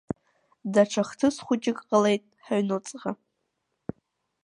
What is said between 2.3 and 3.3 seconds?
ҳаҩнуҵҟа.